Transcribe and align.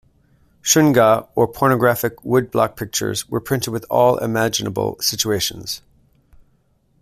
Shunga 0.63 1.27
or 1.35 1.47
pornographic 1.47 2.25
wood-block 2.25 2.75
pictures 2.75 3.29
were 3.29 3.39
printed 3.39 3.71
with 3.71 3.85
all 3.87 4.17
imaginable 4.17 4.97
situations. 4.99 5.83